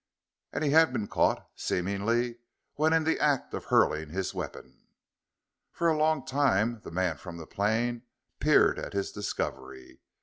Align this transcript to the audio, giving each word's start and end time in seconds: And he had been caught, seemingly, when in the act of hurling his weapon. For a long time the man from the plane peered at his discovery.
And 0.51 0.63
he 0.63 0.71
had 0.71 0.91
been 0.91 1.07
caught, 1.07 1.47
seemingly, 1.55 2.39
when 2.73 2.91
in 2.91 3.03
the 3.03 3.19
act 3.19 3.53
of 3.53 3.65
hurling 3.65 4.09
his 4.09 4.33
weapon. 4.33 4.87
For 5.71 5.89
a 5.89 5.95
long 5.95 6.25
time 6.25 6.81
the 6.83 6.89
man 6.89 7.17
from 7.17 7.37
the 7.37 7.45
plane 7.45 8.01
peered 8.39 8.79
at 8.79 8.93
his 8.93 9.11
discovery. 9.11 9.99